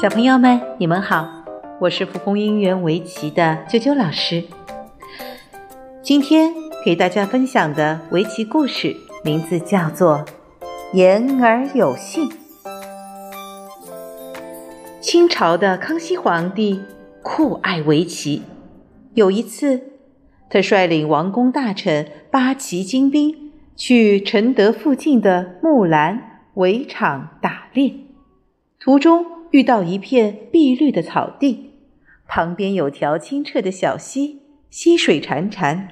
[0.00, 1.28] 小朋友们，你们好，
[1.80, 4.44] 我是蒲公英园围棋的啾啾老师。
[6.02, 8.94] 今天给大家分享的围棋故事
[9.24, 10.24] 名字叫做
[10.96, 12.28] 《言而有信》。
[15.00, 16.80] 清朝的康熙皇帝
[17.24, 18.44] 酷爱围棋，
[19.14, 19.82] 有一次，
[20.48, 27.92] 他率领王公大臣八旗精兵去承德附近的木兰围场打猎，
[28.78, 29.37] 途中。
[29.50, 31.70] 遇到一片碧绿的草地，
[32.26, 35.88] 旁边有条清澈的小溪，溪水潺潺。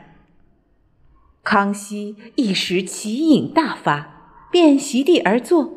[1.42, 5.73] 康熙一时棋瘾大发，便席地而坐，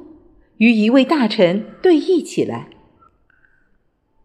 [0.58, 2.70] 与一位大臣对弈起来。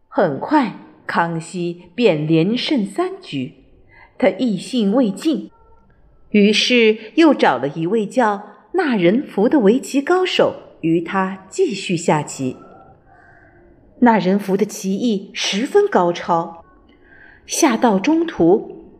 [0.08, 3.54] 很快，康熙便连胜三局，
[4.18, 5.50] 他意兴未尽，
[6.30, 12.56] 于是又找了一位叫纳仁福的围棋高手，与他继续下棋。
[14.00, 16.64] 那人符的棋艺十分高超，
[17.46, 18.90] 下到中途，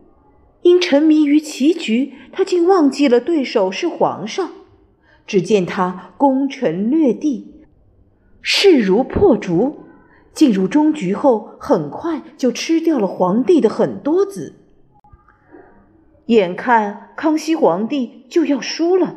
[0.61, 4.51] 因沉迷于棋局，他竟忘记了对手是皇上。
[5.27, 7.65] 只见他攻城略地，
[8.41, 9.79] 势如破竹。
[10.33, 14.55] 进入中局后，很快就吃掉了皇帝的很多子。
[16.25, 19.15] 眼看康熙皇帝就要输了，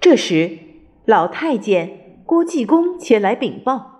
[0.00, 0.58] 这时
[1.04, 3.93] 老太监郭继公前来禀报。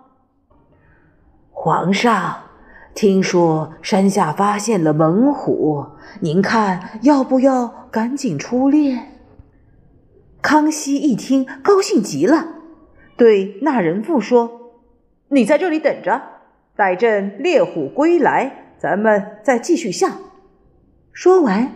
[1.65, 2.43] 皇上，
[2.93, 5.83] 听说山下发现了猛虎，
[6.19, 8.99] 您看要不要赶紧出猎？
[10.43, 12.49] 康熙一听，高兴极了，
[13.17, 14.75] 对那人妇说
[15.29, 16.21] ：“你在这里等着，
[16.75, 20.17] 待朕猎虎归来，咱们再继续下。”
[21.11, 21.71] 说完，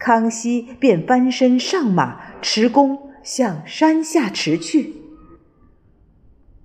[0.00, 4.96] 康熙便翻身上马，持弓向山下驰去。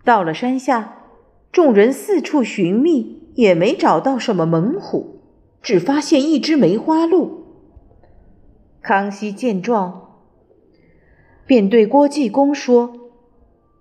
[0.03, 1.02] 到了山下。
[1.53, 5.21] 众人四处寻觅，也没找到什么猛虎，
[5.61, 7.43] 只发现一只梅花鹿。
[8.81, 10.17] 康熙见状，
[11.45, 13.11] 便对郭继公说：“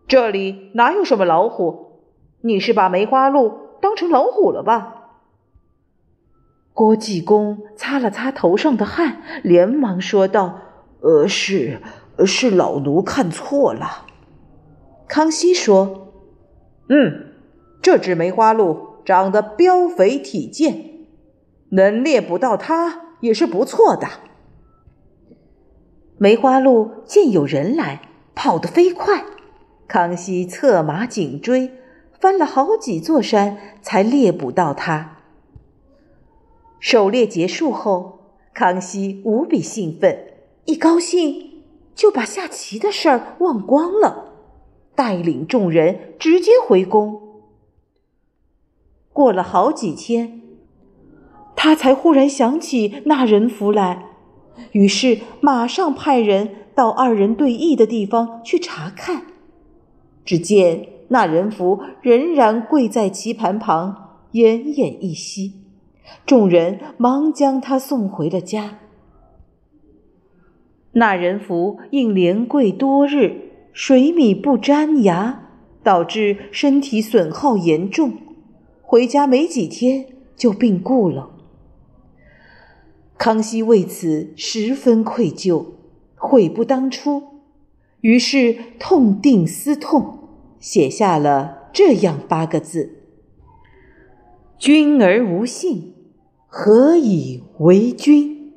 [0.06, 2.02] 这里哪有什么老虎？
[2.42, 5.14] 你是把梅花鹿当成老虎了吧？”
[6.74, 10.58] 郭继公擦了擦头上的汗，连忙说道
[11.00, 11.80] ：“呃，是，
[12.26, 14.06] 是老奴看错了。”
[15.08, 16.12] 康熙说
[16.90, 17.28] ：“嗯。”
[17.82, 20.90] 这只梅花鹿长得膘肥体健，
[21.70, 24.06] 能猎捕到它也是不错的。
[26.16, 28.02] 梅花鹿见有人来，
[28.36, 29.24] 跑得飞快。
[29.88, 31.72] 康熙策马紧追，
[32.20, 35.18] 翻了好几座山才猎捕到它。
[36.78, 38.20] 狩猎结束后，
[38.54, 40.26] 康熙无比兴奋，
[40.66, 41.64] 一高兴
[41.96, 44.32] 就把下棋的事儿忘光了，
[44.94, 47.31] 带领众人直接回宫。
[49.12, 50.40] 过了好几天，
[51.54, 54.06] 他才忽然想起那人福来，
[54.72, 59.22] 于是马上派人到二人对弈的地方去查看。
[60.24, 65.54] 只见那人福仍然跪在棋盘旁，奄奄一息。
[66.24, 68.78] 众人忙将他送回了家。
[70.92, 75.48] 那人福因连跪多日，水米不沾牙，
[75.82, 78.12] 导致身体损耗严重。
[78.92, 80.04] 回家没几天
[80.36, 81.30] 就病故了。
[83.16, 85.64] 康熙为此十分愧疚，
[86.14, 87.22] 悔不当初，
[88.02, 90.28] 于是痛定思痛，
[90.60, 92.98] 写下了这样八个字
[94.60, 95.94] ：“君而无信，
[96.46, 98.52] 何以为君？”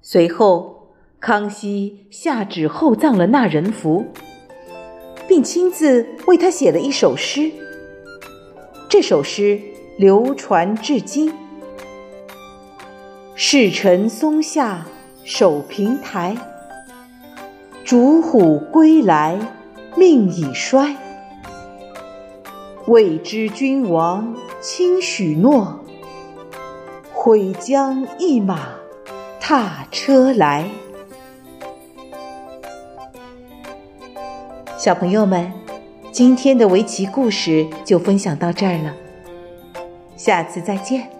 [0.00, 4.04] 随后，康熙下旨厚葬了那人符，
[5.26, 7.50] 并亲自为他写了一首诗。
[8.90, 9.60] 这首诗
[9.96, 11.32] 流传至今。
[13.36, 14.84] 侍臣松下
[15.22, 16.36] 守平台，
[17.84, 19.38] 逐虎归来
[19.96, 20.96] 命已衰。
[22.88, 25.84] 未知君王轻许诺，
[27.12, 28.70] 悔将一马
[29.38, 30.68] 踏车来。
[34.76, 35.69] 小朋友们。
[36.12, 38.94] 今天的围棋故事就分享到这儿了，
[40.16, 41.19] 下次再见。